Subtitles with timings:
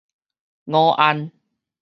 [0.65, 1.29] 午安